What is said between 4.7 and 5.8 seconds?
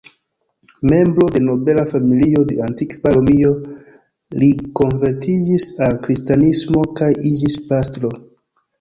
konvertiĝis